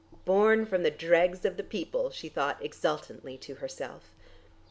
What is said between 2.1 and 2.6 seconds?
thought